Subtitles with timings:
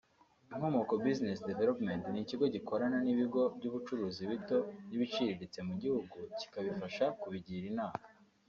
[0.53, 8.01] Inkomoko Business Development ni ikigo gikorana n’ibigo by’ubucuruzi bito n’ibiciritse mu gihugu kikabifasha kibigira inama